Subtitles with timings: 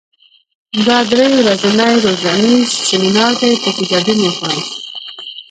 [0.85, 4.55] دا درې ورځنی روزنیز سیمینار دی، په کې ګډون وکړه.